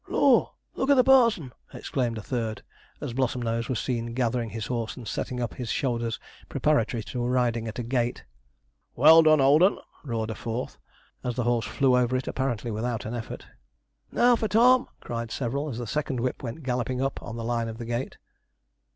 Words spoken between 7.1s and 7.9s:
riding at a